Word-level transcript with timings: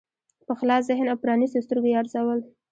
په 0.47 0.53
خلاص 0.59 0.81
ذهن 0.89 1.05
او 1.11 1.17
پرانیستو 1.23 1.65
سترګو 1.65 1.87
یې 1.89 1.97
ارزول. 2.01 2.39